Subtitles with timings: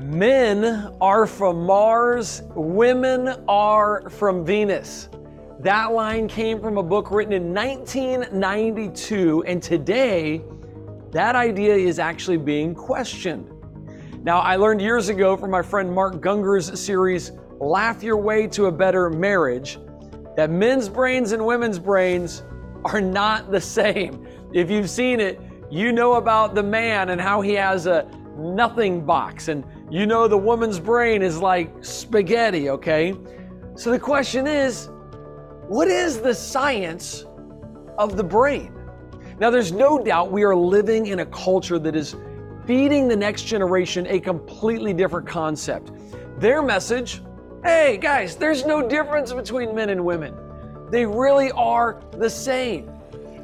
[0.00, 5.10] Men are from Mars, women are from Venus.
[5.58, 10.40] That line came from a book written in 1992, and today
[11.10, 13.50] that idea is actually being questioned.
[14.22, 18.66] Now, I learned years ago from my friend Mark Gungor's series, Laugh Your Way to
[18.66, 19.78] a Better Marriage,
[20.34, 22.42] that men's brains and women's brains
[22.86, 24.26] are not the same.
[24.54, 25.38] If you've seen it,
[25.70, 30.28] you know about the man and how he has a nothing box, and you know
[30.28, 33.14] the woman's brain is like spaghetti, okay?
[33.74, 34.88] So the question is
[35.66, 37.24] what is the science
[37.98, 38.74] of the brain?
[39.38, 42.14] Now, there's no doubt we are living in a culture that is
[42.66, 45.92] feeding the next generation a completely different concept.
[46.38, 47.22] Their message
[47.64, 50.34] hey, guys, there's no difference between men and women.
[50.90, 52.90] They really are the same.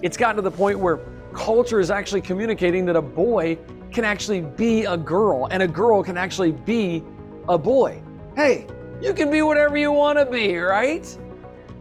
[0.01, 1.01] It's gotten to the point where
[1.35, 3.59] culture is actually communicating that a boy
[3.93, 7.03] can actually be a girl and a girl can actually be
[7.49, 8.03] a boy.
[8.35, 8.67] Hey,
[9.01, 11.07] you can be whatever you want to be, right?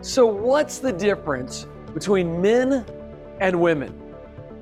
[0.02, 2.86] So, what's the difference between men
[3.40, 4.00] and women?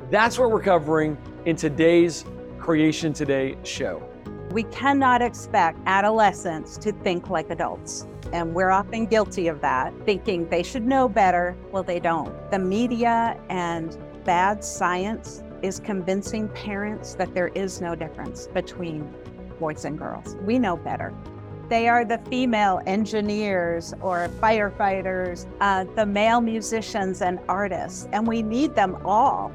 [0.10, 2.26] That's what we're covering in today's
[2.60, 4.02] Creation Today show.
[4.52, 8.08] We cannot expect adolescents to think like adults.
[8.32, 11.56] And we're often guilty of that, thinking they should know better.
[11.72, 12.34] Well, they don't.
[12.52, 19.10] The media and bad science is convincing parents that there is no difference between
[19.60, 20.36] boys and girls.
[20.42, 21.14] We know better.
[21.70, 28.42] They are the female engineers or firefighters, uh, the male musicians and artists, and we
[28.42, 29.54] need them all.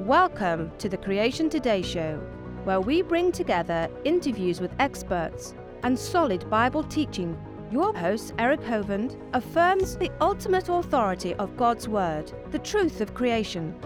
[0.00, 2.16] Welcome to the Creation Today Show,
[2.64, 7.38] where we bring together interviews with experts and solid Bible teaching.
[7.70, 13.78] Your host, Eric Hovind, affirms the ultimate authority of God's Word, the truth of creation,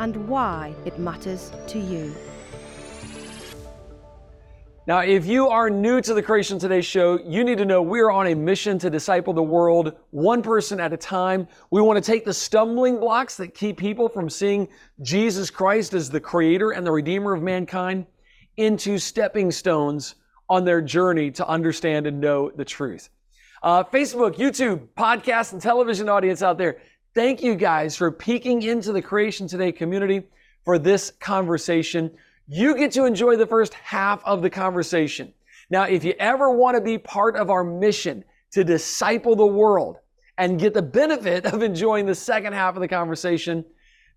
[0.00, 2.12] and why it matters to you.
[4.86, 8.00] Now, if you are new to the Creation Today show, you need to know we
[8.00, 11.46] are on a mission to disciple the world one person at a time.
[11.70, 14.68] We want to take the stumbling blocks that keep people from seeing
[15.02, 18.06] Jesus Christ as the creator and the redeemer of mankind
[18.56, 20.14] into stepping stones
[20.48, 23.10] on their journey to understand and know the truth.
[23.62, 26.78] Uh, Facebook, YouTube, podcast, and television audience out there,
[27.12, 30.28] Thank you guys for peeking into the Creation Today community
[30.64, 32.12] for this conversation.
[32.46, 35.34] You get to enjoy the first half of the conversation.
[35.70, 38.22] Now, if you ever want to be part of our mission
[38.52, 39.96] to disciple the world
[40.38, 43.64] and get the benefit of enjoying the second half of the conversation,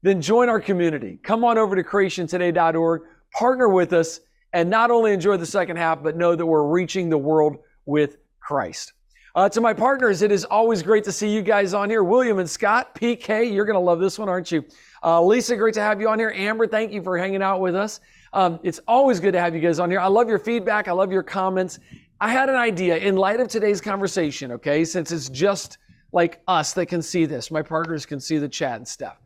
[0.04, 1.20] then join our community.
[1.24, 3.02] Come on over to creationtoday.org,
[3.32, 4.20] partner with us,
[4.54, 8.18] and not only enjoy the second half, but know that we're reaching the world with
[8.40, 8.94] Christ.
[9.36, 12.04] Uh, to my partners, it is always great to see you guys on here.
[12.04, 14.64] William and Scott, PK, you're going to love this one, aren't you?
[15.04, 16.32] Uh, Lisa, great to have you on here.
[16.36, 18.00] Amber, thank you for hanging out with us.
[18.34, 20.00] Um, it's always good to have you guys on here.
[20.00, 20.88] I love your feedback.
[20.88, 21.80] I love your comments.
[22.22, 25.80] I had an idea in light of today's conversation, okay, since it's just
[26.12, 29.18] like us that can see this, my partners can see the chat and stuff.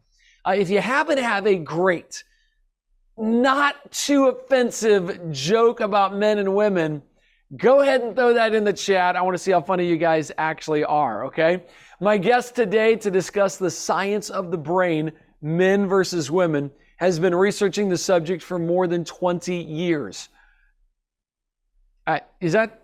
[0.48, 2.24] Uh, if you happen to have a great,
[3.18, 7.02] not too offensive joke about men and women,
[7.56, 9.16] Go ahead and throw that in the chat.
[9.16, 11.64] I want to see how funny you guys actually are, okay?
[12.02, 17.34] My guest today to discuss the science of the brain, men versus women, has been
[17.34, 20.28] researching the subject for more than 20 years.
[22.06, 22.84] Uh, is that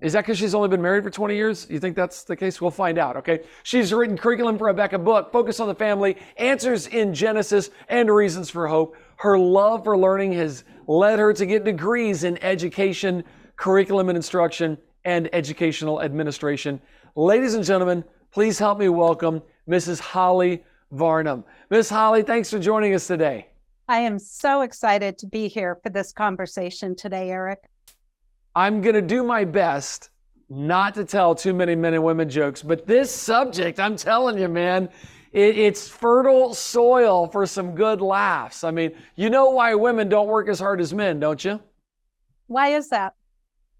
[0.00, 1.66] is that because she's only been married for 20 years?
[1.68, 2.60] You think that's the case?
[2.60, 3.40] We'll find out, okay?
[3.64, 8.08] She's written Curriculum for A Beka Book, Focus on the Family, Answers in Genesis, and
[8.08, 8.96] Reasons for Hope.
[9.16, 13.24] Her love for learning has led her to get degrees in education,
[13.58, 16.80] curriculum and instruction, and educational administration.
[17.16, 19.98] Ladies and gentlemen, please help me welcome Mrs.
[20.00, 21.44] Holly Varnum.
[21.68, 23.48] Miss Holly, thanks for joining us today.
[23.88, 27.68] I am so excited to be here for this conversation today, Eric.
[28.54, 30.10] I'm going to do my best
[30.48, 34.48] not to tell too many men and women jokes, but this subject, I'm telling you,
[34.48, 34.88] man,
[35.32, 38.62] it, it's fertile soil for some good laughs.
[38.62, 41.60] I mean, you know why women don't work as hard as men, don't you?
[42.46, 43.14] Why is that?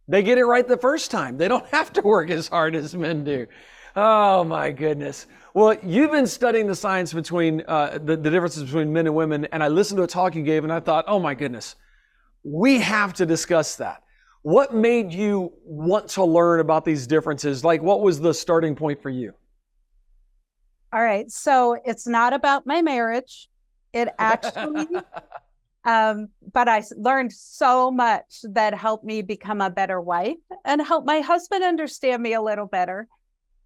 [0.09, 1.37] They get it right the first time.
[1.37, 3.47] They don't have to work as hard as men do.
[3.95, 5.27] Oh my goodness.
[5.55, 9.47] Well, you've been studying the science between uh, the, the differences between men and women,
[9.47, 11.75] and I listened to a talk you gave, and I thought, oh my goodness,
[12.45, 14.03] we have to discuss that.
[14.43, 17.65] What made you want to learn about these differences?
[17.65, 19.35] Like, what was the starting point for you?
[20.93, 21.31] All right.
[21.31, 23.49] So it's not about my marriage.
[23.93, 24.87] It actually
[25.89, 31.07] Um, but I learned so much that helped me become a better wife and help
[31.07, 33.09] my husband understand me a little better.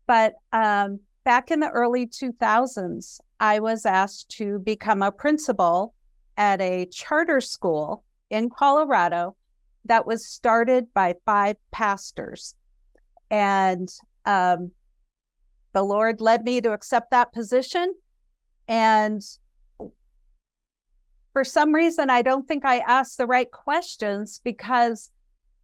[0.06, 5.94] But um, back in the early 2000s, I was asked to become a principal
[6.36, 9.34] at a charter school in Colorado
[9.86, 12.54] that was started by five pastors.
[13.32, 13.88] And
[14.26, 14.70] um,
[15.72, 17.92] the Lord led me to accept that position.
[18.68, 19.20] And
[21.32, 25.10] for some reason, I don't think I asked the right questions because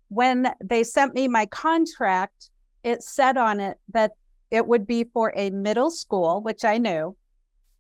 [0.09, 2.51] when they sent me my contract,
[2.83, 4.13] it said on it that
[4.51, 7.17] it would be for a middle school, which I knew,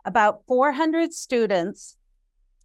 [0.05, 1.97] about 400 students.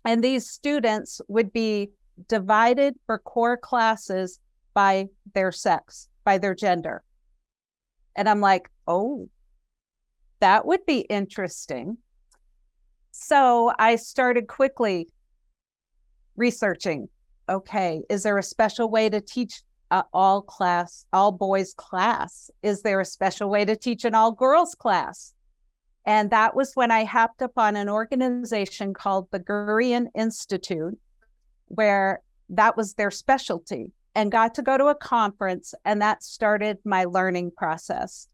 [0.03, 1.91] And these students would be
[2.27, 4.39] divided for core classes
[4.73, 7.03] by their sex, by their gender.
[8.15, 9.29] And I'm like, oh,
[10.41, 11.97] that would be interesting.
[13.15, 15.07] So I started quickly
[16.35, 17.09] researching
[17.47, 19.61] okay, is there a special way to teach
[19.91, 22.49] uh, all class, all boys class?
[22.63, 25.33] Is there a special way to teach an all girls class?
[26.05, 30.97] And that was when I happed upon an organization called the Gurian Institute,
[31.67, 35.75] where that was their specialty, and got to go to a conference.
[35.83, 38.27] And that started my learning process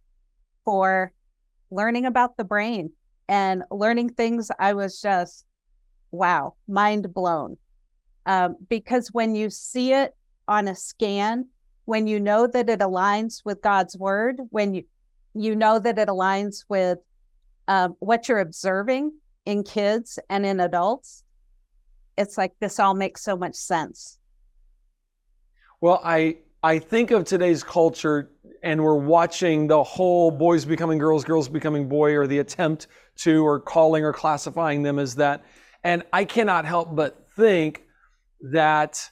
[0.64, 1.12] for
[1.72, 2.92] learning about the brain
[3.30, 5.46] and learning things I was just,
[6.12, 7.58] wow, mind blown.
[8.26, 10.16] Um, because when you see it
[10.48, 11.48] on a scan,
[11.86, 14.84] when you know that it aligns with God's word, when you
[15.36, 16.98] you know that it aligns with
[17.68, 19.14] um, what you're observing
[19.46, 21.24] in kids and in adults,
[22.18, 24.18] it's like this all makes so much sense.
[25.82, 28.32] Well, I I think of today's culture
[28.64, 33.46] and we're watching the whole boys becoming girls, girls becoming boy, or the attempt to,
[33.46, 35.44] or calling or classifying them as that.
[35.84, 37.84] And I cannot help but think
[38.52, 39.10] that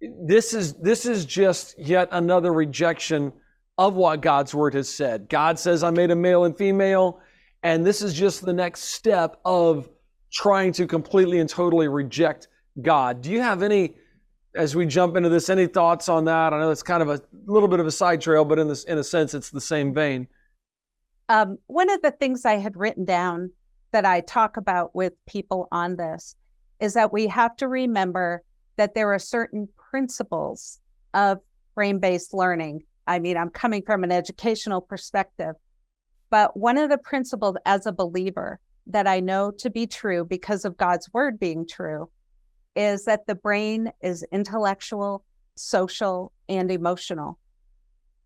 [0.00, 3.32] this is this is just yet another rejection
[3.78, 5.28] of what God's word has said.
[5.28, 7.20] God says, I made a male and female,
[7.62, 9.88] and this is just the next step of
[10.32, 12.48] trying to completely and totally reject
[12.80, 13.22] God.
[13.22, 13.94] Do you have any
[14.54, 16.52] as we jump into this, any thoughts on that?
[16.52, 18.84] I know it's kind of a little bit of a side trail, but in this,
[18.84, 20.28] in a sense, it's the same vein.
[21.28, 23.50] Um, one of the things I had written down
[23.92, 26.36] that I talk about with people on this
[26.80, 28.42] is that we have to remember
[28.76, 30.80] that there are certain principles
[31.14, 31.38] of
[31.74, 32.82] brain based learning.
[33.06, 35.54] I mean, I'm coming from an educational perspective,
[36.30, 40.64] but one of the principles as a believer that I know to be true because
[40.64, 42.10] of God's word being true
[42.76, 45.24] is that the brain is intellectual,
[45.54, 47.38] social, and emotional.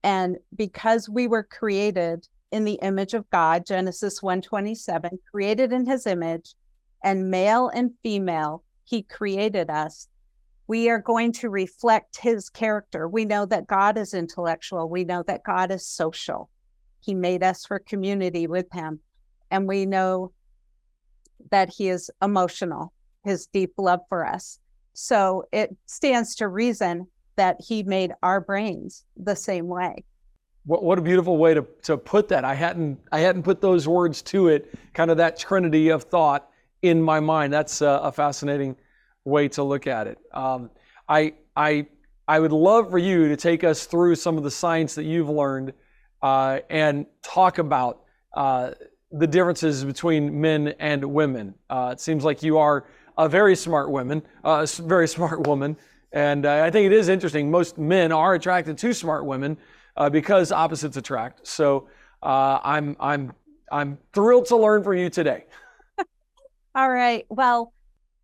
[0.02, 6.06] And because we were created in the image of God, Genesis 1:27, created in his
[6.06, 6.54] image,
[7.04, 10.08] and male and female, he created us.
[10.66, 13.08] We are going to reflect his character.
[13.08, 14.88] We know that God is intellectual.
[14.88, 16.50] We know that God is social.
[17.00, 19.00] He made us for community with him.
[19.50, 20.32] And we know
[21.50, 22.92] that he is emotional
[23.28, 24.58] his deep love for us.
[24.94, 30.04] So it stands to reason that he made our brains the same way.
[30.66, 32.44] What, what a beautiful way to, to put that.
[32.44, 36.50] I hadn't I hadn't put those words to it, kind of that trinity of thought
[36.82, 37.52] in my mind.
[37.52, 38.76] That's a, a fascinating
[39.24, 40.18] way to look at it.
[40.32, 40.70] Um,
[41.08, 41.86] I I
[42.26, 45.30] I would love for you to take us through some of the science that you've
[45.30, 45.72] learned
[46.22, 48.02] uh, and talk about
[48.36, 48.72] uh,
[49.12, 51.54] the differences between men and women.
[51.70, 52.84] Uh, it seems like you are
[53.18, 55.76] a very smart woman, a very smart woman.
[56.12, 57.50] And uh, I think it is interesting.
[57.50, 59.58] Most men are attracted to smart women
[59.96, 61.46] uh, because opposites attract.
[61.46, 61.88] So
[62.22, 63.32] uh, I'm I'm
[63.70, 65.44] I'm thrilled to learn from you today.
[66.74, 67.26] All right.
[67.28, 67.74] Well,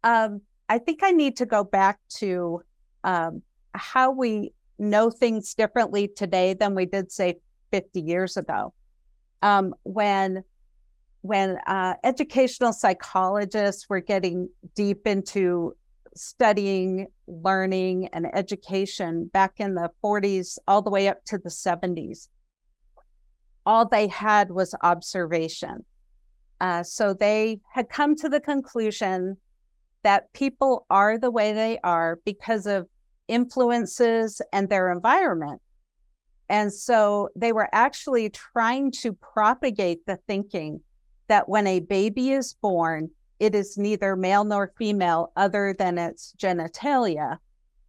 [0.02, 2.62] um, I think I need to go back to
[3.02, 3.42] um,
[3.74, 7.36] how we know things differently today than we did, say,
[7.72, 8.72] 50 years ago.
[9.42, 10.44] Um, when
[11.24, 15.74] when uh, educational psychologists were getting deep into
[16.14, 22.28] studying, learning, and education back in the 40s, all the way up to the 70s,
[23.64, 25.86] all they had was observation.
[26.60, 29.38] Uh, so they had come to the conclusion
[30.02, 32.86] that people are the way they are because of
[33.28, 35.62] influences and their environment.
[36.50, 40.82] And so they were actually trying to propagate the thinking
[41.28, 46.34] that when a baby is born, it is neither male nor female other than its
[46.38, 47.38] genitalia,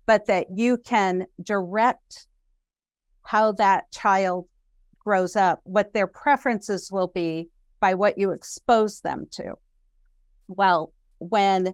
[0.06, 2.28] but that you can direct
[3.24, 4.48] how that child
[5.00, 7.50] grows up, what their preferences will be
[7.80, 9.54] by what you expose them to.
[10.48, 11.74] Well, when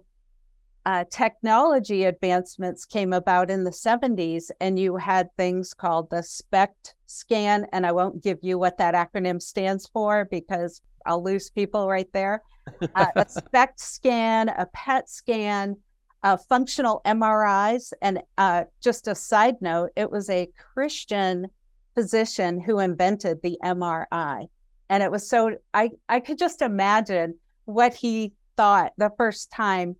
[0.84, 6.94] uh, technology advancements came about in the 70s, and you had things called the SPECT
[7.06, 11.88] scan, and I won't give you what that acronym stands for because I'll lose people
[11.88, 12.42] right there.
[12.94, 15.76] Uh, a SPECT scan, a PET scan,
[16.22, 17.92] uh, functional MRIs.
[18.00, 21.48] And uh, just a side note, it was a Christian
[21.94, 24.46] physician who invented the MRI.
[24.88, 29.96] And it was so, I, I could just imagine what he thought the first time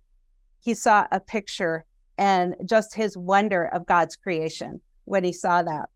[0.61, 1.85] he saw a picture
[2.17, 5.89] and just his wonder of God's creation when he saw that.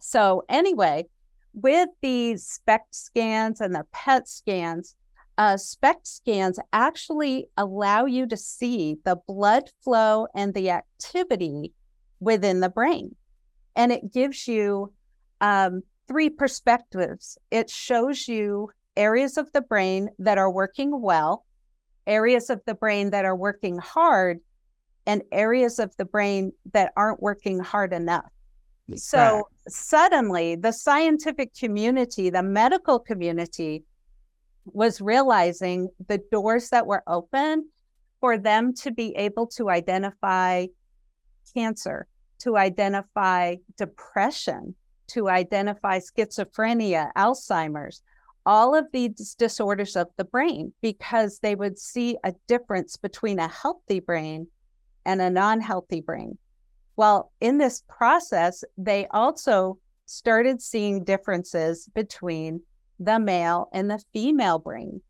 [0.00, 1.06] So, anyway,
[1.52, 4.94] with these SPECT scans and the PET scans,
[5.38, 11.72] uh, SPECT scans actually allow you to see the blood flow and the activity
[12.20, 13.14] within the brain.
[13.76, 14.92] And it gives you
[15.40, 17.38] um, three perspectives.
[17.50, 21.44] It shows you areas of the brain that are working well,
[22.06, 24.40] areas of the brain that are working hard,
[25.06, 28.30] and areas of the brain that aren't working hard enough.
[28.96, 33.84] So suddenly, the scientific community, the medical community,
[34.64, 37.68] was realizing the doors that were open
[38.20, 40.66] for them to be able to identify
[41.54, 42.06] cancer,
[42.40, 44.74] to identify depression,
[45.08, 48.02] to identify schizophrenia, Alzheimer's,
[48.44, 53.48] all of these disorders of the brain, because they would see a difference between a
[53.48, 54.46] healthy brain
[55.04, 56.38] and a non healthy brain.
[56.98, 62.62] Well, in this process, they also started seeing differences between
[62.98, 65.00] the male and the female brain.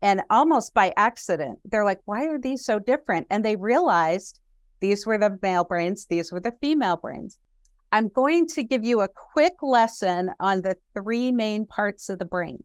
[0.00, 3.26] And almost by accident, they're like, why are these so different?
[3.28, 4.38] And they realized
[4.78, 7.38] these were the male brains, these were the female brains.
[7.90, 12.24] I'm going to give you a quick lesson on the three main parts of the
[12.24, 12.62] brain.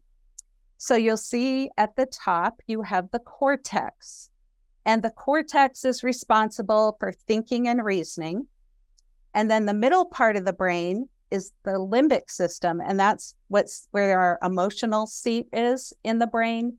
[0.78, 4.30] So you'll see at the top, you have the cortex,
[4.86, 8.46] and the cortex is responsible for thinking and reasoning.
[9.34, 13.88] And then the middle part of the brain is the limbic system, and that's what's
[13.90, 16.76] where our emotional seat is in the brain.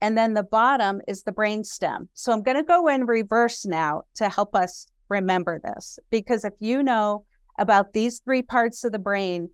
[0.00, 2.08] And then the bottom is the brain stem.
[2.14, 6.52] So I'm going to go in reverse now to help us remember this, because if
[6.60, 7.24] you know
[7.58, 9.50] about these three parts of the brain,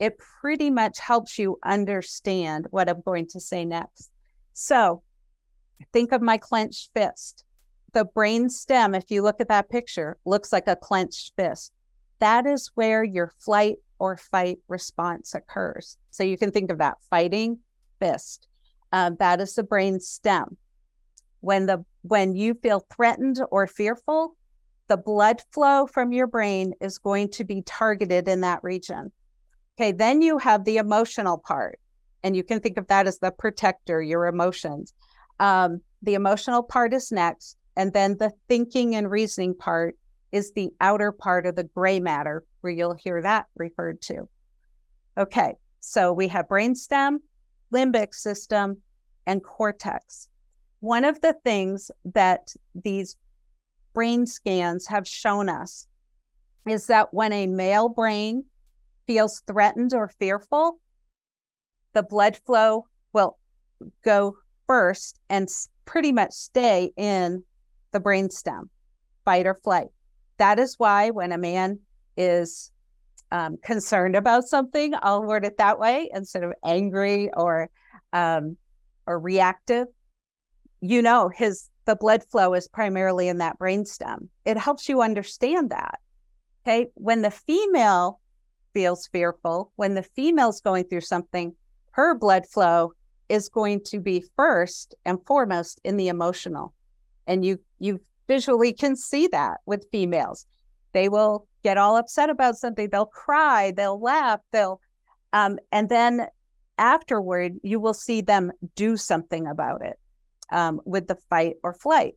[0.00, 4.10] it pretty much helps you understand what I'm going to say next.
[4.52, 5.02] So
[5.92, 7.44] think of my clenched fist.
[7.92, 11.72] The brain stem, if you look at that picture, looks like a clenched fist.
[12.24, 15.98] That is where your flight or fight response occurs.
[16.10, 17.58] So you can think of that fighting
[18.00, 18.48] fist.
[18.92, 20.56] Um, that is the brain stem.
[21.40, 24.36] When the when you feel threatened or fearful,
[24.88, 29.12] the blood flow from your brain is going to be targeted in that region.
[29.78, 31.78] Okay, then you have the emotional part,
[32.22, 34.94] and you can think of that as the protector, your emotions.
[35.40, 39.98] Um, the emotional part is next, and then the thinking and reasoning part
[40.34, 44.28] is the outer part of the gray matter, where you'll hear that referred to.
[45.16, 47.18] Okay, so we have brainstem,
[47.72, 48.78] limbic system,
[49.28, 50.28] and cortex.
[50.80, 53.16] One of the things that these
[53.94, 55.86] brain scans have shown us
[56.66, 58.44] is that when a male brain
[59.06, 60.80] feels threatened or fearful,
[61.92, 63.38] the blood flow will
[64.04, 64.36] go
[64.66, 65.48] first and
[65.84, 67.44] pretty much stay in
[67.92, 68.68] the brainstem,
[69.24, 69.90] fight or flight.
[70.38, 71.80] That is why when a man
[72.16, 72.70] is
[73.30, 77.70] um, concerned about something, I'll word it that way instead of angry or
[78.12, 78.56] um,
[79.06, 79.86] or reactive.
[80.80, 84.28] You know, his the blood flow is primarily in that brainstem.
[84.44, 85.98] It helps you understand that.
[86.66, 86.88] Okay.
[86.94, 88.20] When the female
[88.72, 91.54] feels fearful, when the female's going through something,
[91.92, 92.92] her blood flow
[93.28, 96.74] is going to be first and foremost in the emotional.
[97.26, 100.46] And you you visually can see that with females.
[100.92, 104.80] They will get all upset about something, they'll cry, they'll laugh, they'll
[105.32, 106.26] um, and then
[106.78, 109.98] afterward you will see them do something about it
[110.52, 112.14] um, with the fight or flight.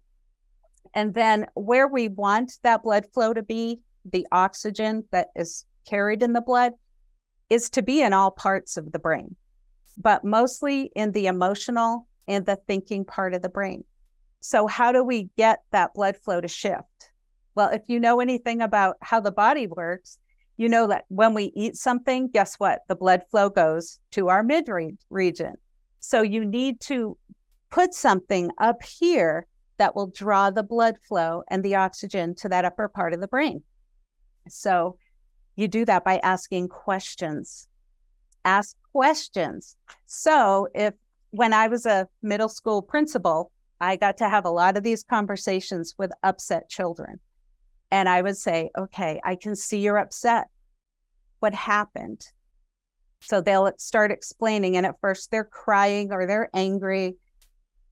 [0.94, 6.24] And then where we want that blood flow to be, the oxygen that is carried
[6.24, 6.74] in the blood,
[7.50, 9.36] is to be in all parts of the brain,
[9.98, 13.84] but mostly in the emotional and the thinking part of the brain.
[14.39, 17.12] So, how do we get that blood flow to shift?
[17.56, 20.20] Well, if you know anything about how the body works,
[20.58, 22.82] you know that when we eat something, guess what?
[22.88, 24.67] The blood flow goes to our mid
[25.10, 25.56] region.
[26.00, 27.17] So, you need to
[27.70, 32.65] put something up here that will draw the blood flow and the oxygen to that
[32.65, 33.63] upper part of the brain.
[34.50, 34.98] So
[35.56, 37.67] you do that by asking questions.
[38.46, 39.75] Ask questions.
[40.06, 40.94] So if
[41.32, 45.03] when I was a middle school principal, I got to have a lot of these
[45.03, 47.19] conversations with upset children.
[47.91, 50.48] And I would say, okay, I can see you're upset.
[51.39, 52.25] What happened?
[53.22, 54.77] So they'll start explaining.
[54.77, 57.15] And at first they're crying or they're angry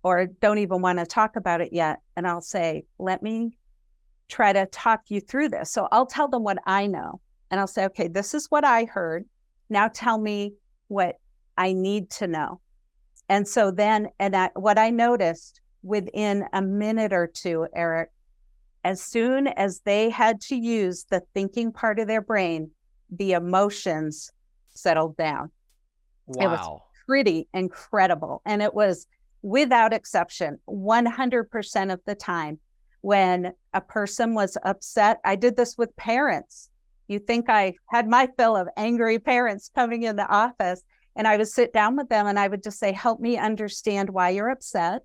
[0.04, 2.00] or don't even want to talk about it yet.
[2.16, 3.58] And I'll say, let me
[4.28, 5.72] try to talk you through this.
[5.72, 8.86] So I'll tell them what I know and I'll say, okay, this is what I
[8.86, 9.26] heard.
[9.70, 10.54] Now tell me
[10.88, 11.16] what
[11.58, 12.60] I need to know.
[13.30, 18.10] And so then, and I, what I noticed within a minute or two, Eric,
[18.84, 22.72] as soon as they had to use the thinking part of their brain,
[23.12, 24.32] the emotions
[24.74, 25.52] settled down.
[26.26, 26.44] Wow.
[26.44, 28.42] It was pretty incredible.
[28.46, 29.08] And it was
[29.44, 32.60] without exception, 100% of the time
[33.02, 35.20] when a person was upset.
[35.24, 36.70] I did this with parents.
[37.08, 40.82] You think I had my fill of angry parents coming in the office,
[41.16, 44.10] and I would sit down with them and I would just say, Help me understand
[44.10, 45.04] why you're upset.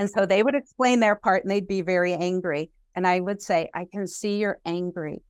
[0.00, 2.70] And so they would explain their part and they'd be very angry.
[2.94, 5.20] And I would say, I can see you're angry.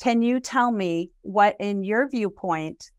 [0.00, 2.92] Can you tell me what, in your viewpoint,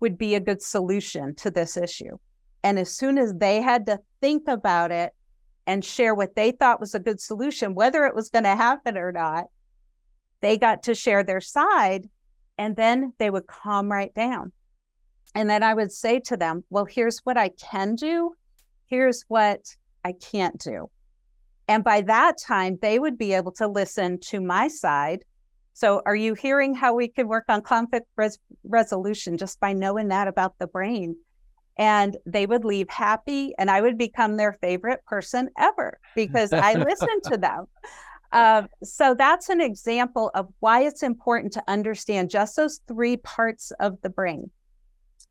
[0.00, 2.16] would be a good solution to this issue?
[2.62, 5.12] And as soon as they had to think about it
[5.66, 8.96] and share what they thought was a good solution, whether it was going to happen
[8.96, 9.48] or not,
[10.40, 12.08] they got to share their side
[12.56, 14.50] and then they would calm right down.
[15.34, 18.34] And then I would say to them, Well, here's what I can do,
[18.94, 19.60] here's what
[20.04, 20.88] I can't do.
[21.66, 25.24] And by that time, they would be able to listen to my side.
[25.72, 30.08] So, are you hearing how we can work on conflict res- resolution just by knowing
[30.08, 31.16] that about the brain?
[31.76, 36.74] And they would leave happy, and I would become their favorite person ever because I
[36.90, 37.64] listened to them.
[38.30, 43.72] Uh, so, that's an example of why it's important to understand just those three parts
[43.80, 44.50] of the brain.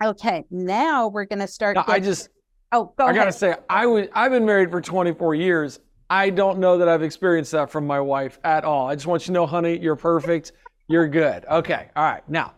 [0.04, 1.76] Okay, now we're going to start.
[1.76, 2.28] Now, I just,
[2.74, 3.22] oh, go I ahead.
[3.22, 5.80] gotta say, I was, I've been married for 24 years.
[6.10, 8.88] I don't know that I've experienced that from my wife at all.
[8.90, 10.52] I just want you to know, honey, you're perfect.
[10.88, 11.46] You're good.
[11.50, 11.90] Okay.
[11.96, 12.28] All right.
[12.30, 12.54] Now,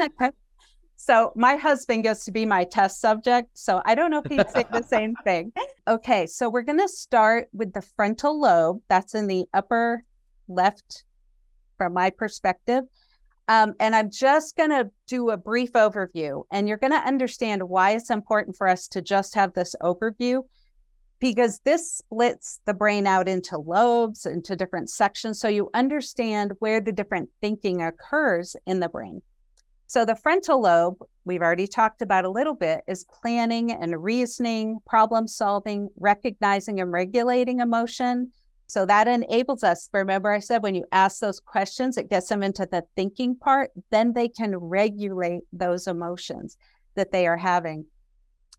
[0.00, 0.30] Okay.
[0.96, 3.50] So my husband gets to be my test subject.
[3.52, 5.52] So I don't know if he'd say the same thing.
[5.86, 6.26] Okay.
[6.26, 8.80] So we're going to start with the frontal lobe.
[8.88, 10.02] That's in the upper
[10.48, 11.04] left
[11.76, 12.84] from my perspective.
[13.48, 17.62] Um, and I'm just going to do a brief overview, and you're going to understand
[17.62, 20.42] why it's important for us to just have this overview
[21.20, 25.40] because this splits the brain out into lobes, into different sections.
[25.40, 29.22] So you understand where the different thinking occurs in the brain.
[29.86, 34.78] So the frontal lobe, we've already talked about a little bit, is planning and reasoning,
[34.86, 38.32] problem solving, recognizing and regulating emotion.
[38.74, 39.88] So that enables us.
[39.92, 43.70] Remember, I said when you ask those questions, it gets them into the thinking part,
[43.92, 46.58] then they can regulate those emotions
[46.96, 47.86] that they are having.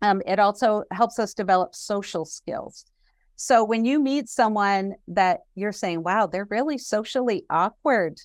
[0.00, 2.86] Um, it also helps us develop social skills.
[3.34, 8.18] So when you meet someone that you're saying, wow, they're really socially awkward,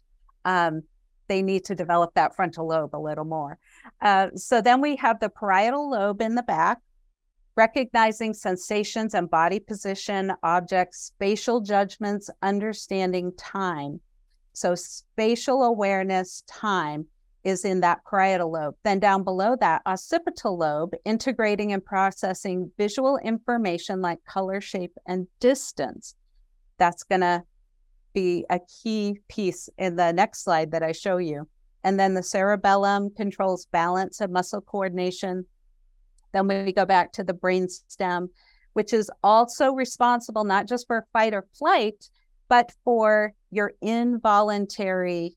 [0.46, 0.84] um,
[1.28, 3.58] they need to develop that frontal lobe a little more.
[4.02, 6.78] Uh, so then we have the parietal lobe in the back,
[7.62, 14.00] recognizing sensations and body position, objects, spatial judgments, understanding time.
[14.54, 17.06] So spatial awareness, time
[17.44, 18.74] is in that parietal lobe.
[18.84, 25.28] Then down below that, occipital lobe, integrating and processing visual information like color, shape, and
[25.40, 26.16] distance.
[26.80, 27.44] That's going to
[28.12, 31.48] be a key piece in the next slide that I show you.
[31.84, 35.46] And then the cerebellum controls balance and muscle coordination.
[36.34, 38.30] Then we go back to the brain stem,
[38.74, 42.10] which is also responsible not just for fight or flight,
[42.48, 45.36] but for your involuntary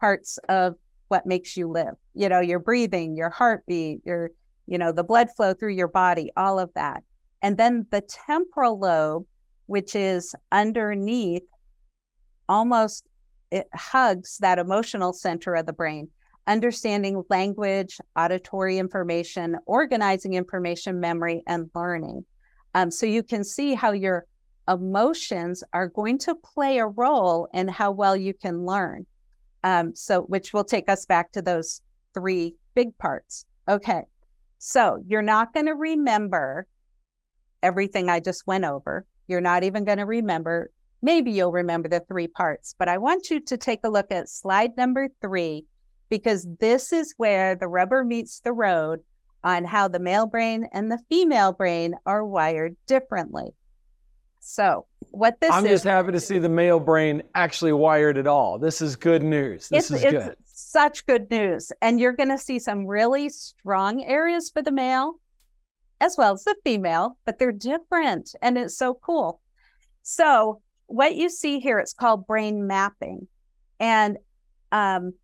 [0.00, 0.76] parts of
[1.08, 1.94] what makes you live.
[2.14, 4.30] You know, your breathing, your heartbeat, your,
[4.66, 7.02] you know, the blood flow through your body, all of that.
[7.42, 9.26] And then the temporal lobe,
[9.66, 11.42] which is underneath,
[12.48, 13.06] almost
[13.50, 16.08] it hugs that emotional center of the brain,
[16.46, 22.24] understanding language, auditory information, organizing information, memory, and learning.
[22.74, 24.26] Um, so you can see how your
[24.68, 29.06] emotions are going to play a role in how well you can learn.
[29.62, 31.80] Um, so, which will take us back to those
[32.12, 33.46] three big parts.
[33.68, 34.02] Okay.
[34.58, 36.66] So, you're not going to remember
[37.62, 39.06] everything I just went over.
[39.26, 43.30] You're not even going to remember, maybe you'll remember the three parts, but I want
[43.30, 45.64] you to take a look at slide number three,
[46.14, 49.00] because this is where the rubber meets the road
[49.42, 53.52] on how the male brain and the female brain are wired differently.
[54.38, 58.28] So, what this I'm is, just happy to see the male brain actually wired at
[58.28, 58.60] all.
[58.60, 59.68] This is good news.
[59.68, 60.36] This it's, is it's good.
[60.44, 61.72] such good news.
[61.82, 65.14] And you're going to see some really strong areas for the male
[66.00, 68.36] as well as the female, but they're different.
[68.40, 69.40] And it's so cool.
[70.02, 73.26] So, what you see here, it's called brain mapping.
[73.80, 74.18] And
[74.70, 75.14] um,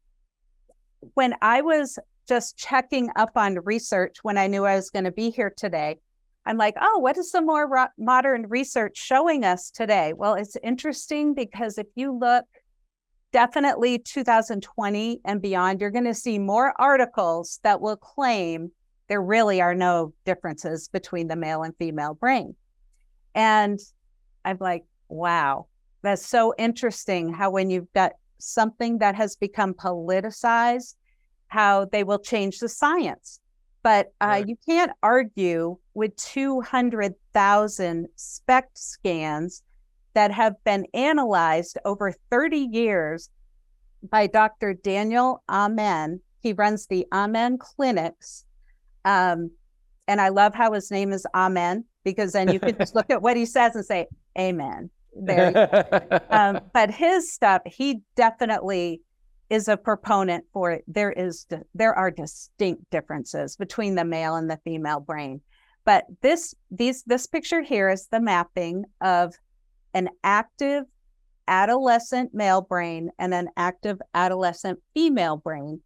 [1.14, 5.10] when I was just checking up on research when I knew I was going to
[5.10, 5.98] be here today,
[6.46, 10.12] I'm like, oh, what is some more ro- modern research showing us today?
[10.14, 12.44] Well, it's interesting because if you look
[13.32, 18.70] definitely 2020 and beyond, you're going to see more articles that will claim
[19.08, 22.54] there really are no differences between the male and female brain.
[23.34, 23.78] And
[24.44, 25.66] I'm like, wow,
[26.02, 30.94] that's so interesting how when you've got something that has become politicized,
[31.48, 33.40] how they will change the science.
[33.82, 34.48] But uh, right.
[34.48, 39.62] you can't argue with 200,000 SPECT scans
[40.14, 43.30] that have been analyzed over 30 years
[44.08, 44.74] by Dr.
[44.74, 46.20] Daniel Amen.
[46.40, 48.44] He runs the Amen clinics.
[49.04, 49.50] Um,
[50.08, 53.22] and I love how his name is Amen because then you can just look at
[53.22, 54.06] what he says and say,
[54.38, 54.90] Amen.
[55.14, 56.22] There.
[56.30, 59.02] um, but his stuff, he definitely
[59.50, 60.84] is a proponent for it.
[60.86, 65.40] There is there are distinct differences between the male and the female brain.
[65.84, 69.34] But this these this picture here is the mapping of
[69.92, 70.84] an active
[71.48, 75.80] adolescent male brain and an active adolescent female brain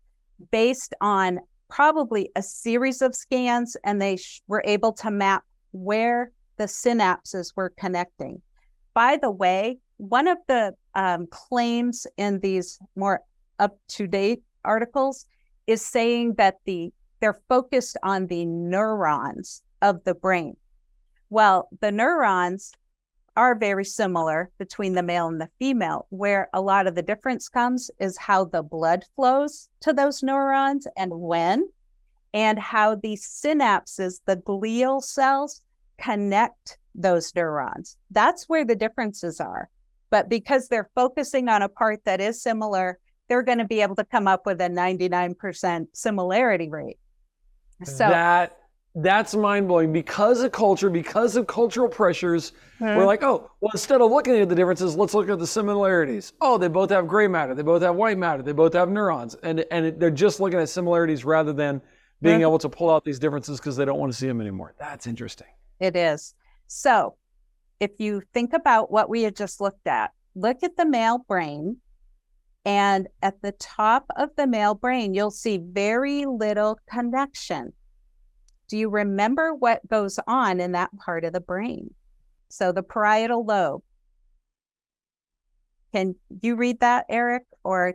[0.50, 6.32] based on probably a series of scans and they sh- were able to map where
[6.58, 8.42] the synapses were connecting.
[8.94, 13.20] By the way, one of the um, claims in these more
[13.58, 15.26] up to date articles
[15.66, 20.56] is saying that the they're focused on the neurons of the brain.
[21.30, 22.72] Well, the neurons
[23.36, 26.06] are very similar between the male and the female.
[26.10, 30.86] Where a lot of the difference comes is how the blood flows to those neurons
[30.96, 31.68] and when,
[32.32, 35.62] and how the synapses, the glial cells,
[35.98, 37.96] connect those neurons.
[38.10, 39.68] That's where the differences are.
[40.10, 43.96] But because they're focusing on a part that is similar, they're going to be able
[43.96, 46.98] to come up with a 99% similarity rate.
[47.82, 48.56] So that
[48.94, 52.52] that's mind blowing because of culture, because of cultural pressures.
[52.80, 52.96] Mm-hmm.
[52.96, 56.32] We're like, oh, well, instead of looking at the differences, let's look at the similarities.
[56.40, 59.34] Oh, they both have gray matter, they both have white matter, they both have neurons,
[59.42, 61.80] and and it, they're just looking at similarities rather than
[62.22, 62.42] being mm-hmm.
[62.42, 64.74] able to pull out these differences because they don't want to see them anymore.
[64.78, 65.48] That's interesting.
[65.80, 66.34] It is.
[66.66, 67.16] So,
[67.80, 71.78] if you think about what we had just looked at, look at the male brain.
[72.64, 77.74] And at the top of the male brain, you'll see very little connection
[78.68, 81.92] do you remember what goes on in that part of the brain?
[82.48, 83.82] So the parietal lobe.
[85.92, 87.44] Can you read that, Eric?
[87.62, 87.94] Or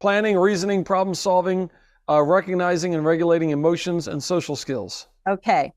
[0.00, 1.70] planning, reasoning, problem solving,
[2.08, 5.08] uh, recognizing and regulating emotions, and social skills.
[5.28, 5.72] Okay.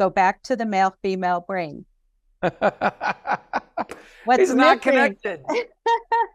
[0.00, 1.84] Go back to the male female brain.
[2.40, 2.64] What's
[4.38, 5.42] He's not connected.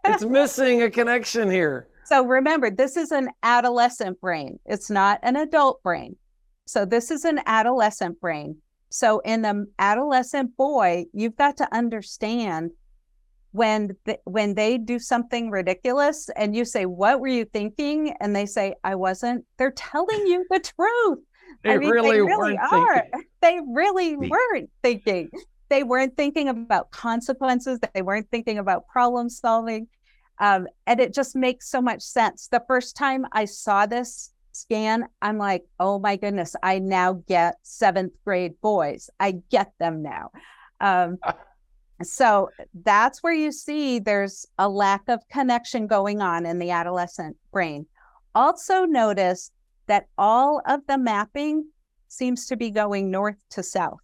[0.05, 1.87] it's missing a connection here.
[2.03, 4.59] So remember, this is an adolescent brain.
[4.67, 6.15] It's not an adult brain.
[6.67, 8.57] So this is an adolescent brain.
[8.89, 12.69] So in the adolescent boy, you've got to understand
[13.51, 18.35] when the, when they do something ridiculous and you say, "What were you thinking?" and
[18.35, 21.19] they say, "I wasn't." They're telling you the truth.
[21.63, 23.01] They I mean, really, they really are.
[23.01, 23.21] Thinking.
[23.41, 25.29] They really weren't thinking.
[25.69, 27.79] They weren't thinking about consequences.
[27.93, 29.87] They weren't thinking about problem solving.
[30.39, 32.47] Um, and it just makes so much sense.
[32.47, 37.57] The first time I saw this scan, I'm like, oh my goodness, I now get
[37.61, 39.09] seventh grade boys.
[39.19, 40.31] I get them now.
[40.81, 41.17] Um,
[42.03, 42.49] so
[42.83, 47.85] that's where you see there's a lack of connection going on in the adolescent brain.
[48.33, 49.51] Also, notice
[49.87, 51.65] that all of the mapping
[52.07, 53.99] seems to be going north to south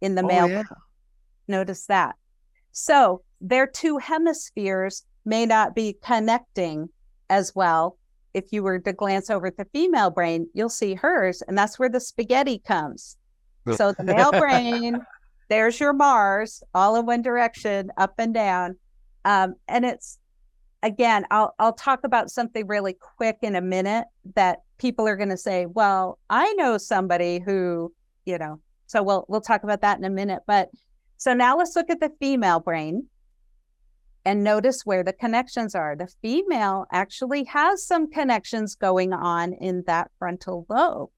[0.00, 0.48] in the oh, male.
[0.48, 0.62] Yeah.
[1.48, 2.16] Notice that.
[2.72, 6.88] So their two hemispheres may not be connecting
[7.30, 7.96] as well
[8.34, 11.78] if you were to glance over at the female brain, you'll see hers, and that's
[11.78, 13.16] where the spaghetti comes.
[13.76, 15.00] So the male brain,
[15.48, 18.76] there's your Mars, all in one direction, up and down.
[19.24, 20.18] Um, and it's
[20.84, 24.04] again, I'll I'll talk about something really quick in a minute
[24.36, 27.92] that people are going to say, "Well, I know somebody who,
[28.24, 30.42] you know." So we'll we'll talk about that in a minute.
[30.46, 30.70] But
[31.16, 33.06] so now let's look at the female brain
[34.26, 35.96] and notice where the connections are.
[35.96, 41.10] The female actually has some connections going on in that frontal lobe,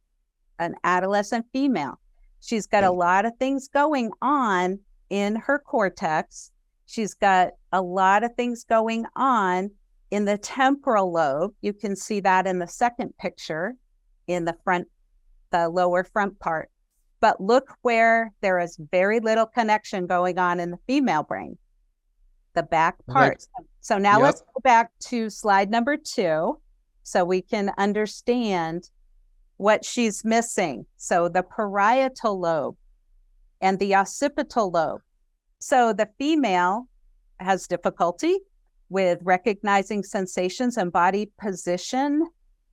[0.59, 1.98] an adolescent female.
[2.40, 4.79] She's got a lot of things going on
[5.11, 6.52] in her cortex.
[6.87, 9.70] She's got a lot of things going on
[10.11, 11.53] in the temporal lobe.
[11.61, 13.75] You can see that in the second picture
[14.27, 14.88] in the front,
[15.51, 16.70] the lower front part.
[17.20, 21.59] But look where there is very little connection going on in the female brain
[22.57, 23.46] the back part.
[23.59, 23.66] Right.
[23.81, 24.22] So now yep.
[24.22, 26.59] let's go back to slide number two
[27.05, 28.90] so we can understand
[29.59, 30.87] what she's missing.
[30.96, 32.77] So the parietal lobe
[33.61, 35.03] and the occipital lobe.
[35.68, 36.87] So the female
[37.40, 38.38] has difficulty
[38.88, 42.24] with recognizing sensations and body position,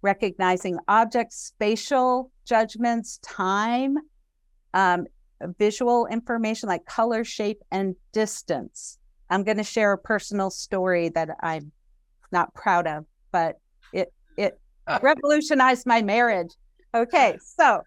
[0.04, 3.98] recognizing objects, spatial judgments, time,
[4.76, 5.08] um,
[5.58, 9.00] visual information like color, shape, and distance.
[9.28, 11.72] I'm going to share a personal story that I'm
[12.32, 13.60] not proud of, but
[13.92, 14.62] it it
[15.02, 16.54] revolutionized my marriage.
[16.94, 17.82] Okay, so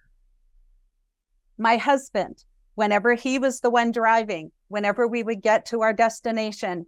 [1.58, 2.42] my husband,
[2.76, 6.86] whenever he was the one driving, whenever we would get to our destination,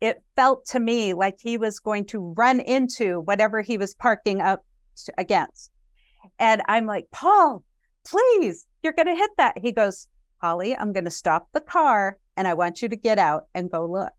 [0.00, 4.40] it felt to me like he was going to run into whatever he was parking
[4.40, 4.64] up
[5.18, 5.70] against.
[6.38, 7.64] And I'm like, Paul,
[8.06, 9.58] please, you're going to hit that.
[9.58, 10.06] He goes,
[10.40, 13.70] Holly, I'm going to stop the car and I want you to get out and
[13.70, 14.12] go look.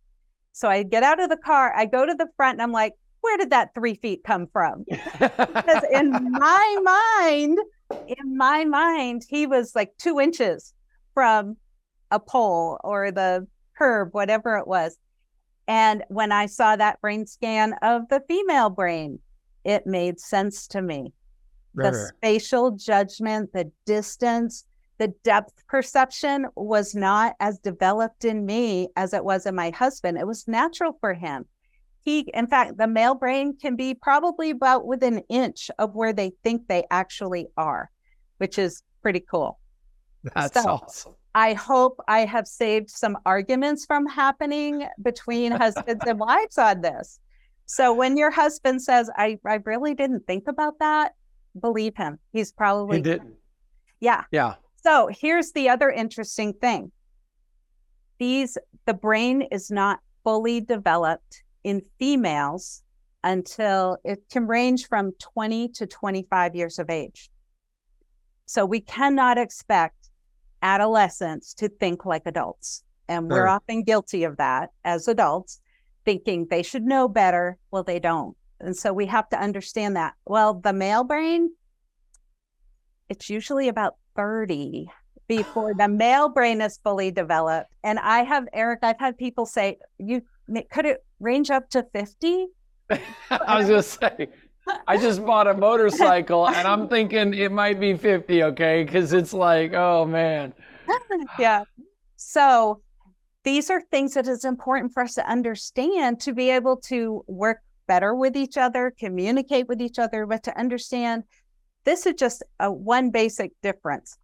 [0.51, 2.93] So I get out of the car, I go to the front and I'm like,
[3.21, 4.83] where did that three feet come from?
[4.89, 7.59] because in my mind,
[8.07, 10.73] in my mind, he was like two inches
[11.13, 11.57] from
[12.11, 14.97] a pole or the curb, whatever it was.
[15.67, 19.19] And when I saw that brain scan of the female brain,
[19.63, 21.13] it made sense to me.
[21.75, 24.65] The spatial judgment, the distance,
[24.97, 30.17] the depth perception was not as developed in me as it was in my husband.
[30.17, 31.45] It was natural for him.
[32.03, 36.11] He, in fact, the male brain can be probably about within an inch of where
[36.11, 37.89] they think they actually are,
[38.39, 39.59] which is pretty cool.
[40.23, 41.15] That's so, awesome.
[41.35, 47.19] I hope I have saved some arguments from happening between husbands and wives on this.
[47.65, 51.13] So when your husband says, I, I really didn't think about that,
[51.59, 52.17] believe him.
[52.33, 53.35] He's probably he didn't.
[53.99, 54.23] Yeah.
[54.31, 54.55] Yeah.
[54.83, 56.91] So here's the other interesting thing.
[58.17, 62.81] These the brain is not fully developed in females
[63.23, 67.29] until it can range from 20 to 25 years of age.
[68.45, 69.98] So we cannot expect
[70.61, 72.83] adolescents to think like adults.
[73.07, 75.59] And we're often guilty of that as adults,
[76.05, 77.57] thinking they should know better.
[77.71, 78.37] Well, they don't.
[78.59, 80.13] And so we have to understand that.
[80.25, 81.49] Well, the male brain,
[83.09, 84.89] it's usually about 30
[85.27, 87.71] before the male brain is fully developed.
[87.83, 90.21] And I have, Eric, I've had people say, you
[90.71, 92.47] could it range up to 50?
[92.89, 92.99] I
[93.57, 94.27] was going to say,
[94.87, 98.83] I just bought a motorcycle and I'm thinking it might be 50, okay?
[98.83, 100.53] Because it's like, oh man.
[101.39, 101.63] yeah.
[102.15, 102.81] So
[103.43, 107.59] these are things that is important for us to understand to be able to work
[107.87, 111.23] better with each other, communicate with each other, but to understand
[111.85, 114.17] this is just a one basic difference.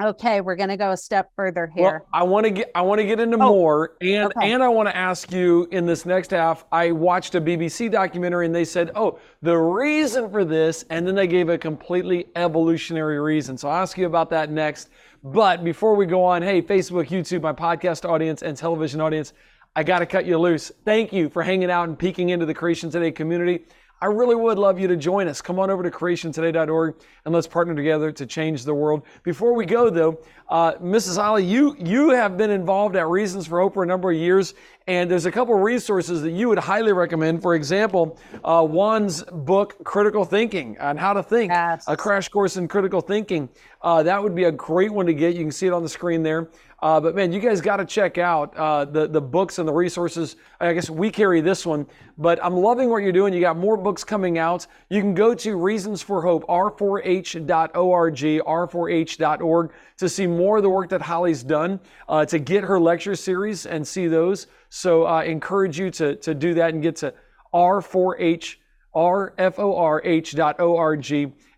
[0.00, 1.84] Okay, we're going to go a step further here.
[1.84, 4.52] Well, I want to get I want to get into oh, more and okay.
[4.52, 6.66] and I want to ask you in this next half.
[6.70, 11.14] I watched a BBC documentary and they said, "Oh, the reason for this," and then
[11.14, 13.56] they gave a completely evolutionary reason.
[13.56, 14.90] So I'll ask you about that next.
[15.24, 19.32] But before we go on, hey, Facebook, YouTube, my podcast audience and television audience,
[19.74, 20.70] I got to cut you loose.
[20.84, 23.64] Thank you for hanging out and peeking into the Creation Today community.
[24.02, 25.40] I really would love you to join us.
[25.40, 29.02] Come on over to creationtoday.org and let's partner together to change the world.
[29.22, 30.18] Before we go, though,
[30.50, 31.16] uh, Mrs.
[31.16, 34.52] Holly, you you have been involved at Reasons for Hope for a number of years,
[34.86, 37.42] and there's a couple resources that you would highly recommend.
[37.42, 41.84] For example, uh, Juan's book, Critical Thinking, on how to think, yes.
[41.88, 43.48] a crash course in critical thinking.
[43.82, 45.34] Uh, that would be a great one to get.
[45.34, 46.48] You can see it on the screen there.
[46.82, 49.72] Uh, but man, you guys got to check out uh, the the books and the
[49.72, 50.36] resources.
[50.60, 51.86] I guess we carry this one,
[52.18, 53.32] but I'm loving what you're doing.
[53.32, 54.66] You got more books coming out.
[54.90, 60.90] You can go to Reasons for Hope, r4h.org, r4h.org to see more of the work
[60.90, 64.46] that Holly's done, uh, to get her lecture series and see those.
[64.76, 67.14] So I encourage you to to do that and get to
[67.54, 68.56] r4h
[68.94, 69.52] rforh.org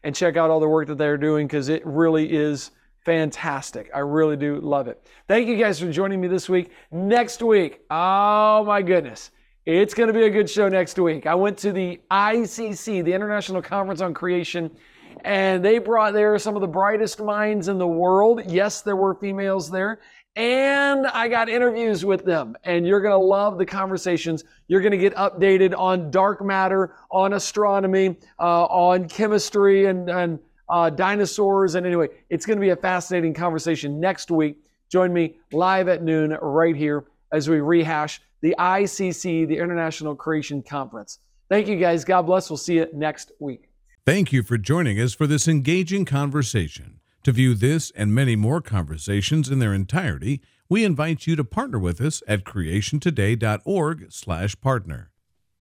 [0.05, 2.71] and check out all the work that they're doing because it really is
[3.05, 3.91] fantastic.
[3.93, 5.05] I really do love it.
[5.27, 6.71] Thank you guys for joining me this week.
[6.93, 9.33] Next week, oh my goodness,
[9.67, 11.27] it's going to be a good show next week.
[11.27, 14.71] I went to the ICC, the International Conference on Creation,
[15.25, 18.43] and they brought there some of the brightest minds in the world.
[18.47, 20.01] Yes, there were females there.
[20.39, 24.45] And I got interviews with them, and you're going to love the conversations.
[24.69, 30.39] You're going to get updated on dark matter, on astronomy, uh, on chemistry, and, and
[30.69, 31.75] uh, dinosaurs.
[31.75, 34.59] And anyway, it's going to be a fascinating conversation next week.
[34.89, 40.63] Join me live at noon right here as we rehash the ICC, the International Creation
[40.63, 41.19] Conference.
[41.49, 42.05] Thank you guys.
[42.05, 42.49] God bless.
[42.49, 43.71] We'll see you next week.
[44.07, 46.98] Thank you for joining us for this engaging conversation.
[47.29, 51.79] To view this and many more conversations in their entirety, we invite you to partner
[51.79, 55.11] with us at creationtoday.org/partner.